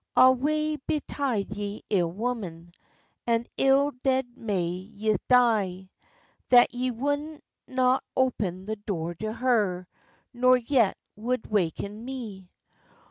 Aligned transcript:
"O 0.17 0.31
wae 0.31 0.77
betide 0.87 1.55
ye, 1.55 1.83
ill 1.91 2.09
woman, 2.11 2.71
An 3.27 3.45
ill 3.55 3.91
dead 4.01 4.25
may 4.35 4.63
ye 4.69 5.15
die! 5.29 5.91
That 6.49 6.73
ye 6.73 6.89
woudno 6.89 7.99
open 8.17 8.65
the 8.65 8.77
door 8.77 9.13
to 9.13 9.31
her, 9.31 9.87
Nor 10.33 10.57
yet 10.57 10.97
woud 11.15 11.45
waken 11.45 12.03
me." 12.03 12.49